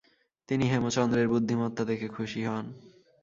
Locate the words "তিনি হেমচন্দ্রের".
0.49-1.27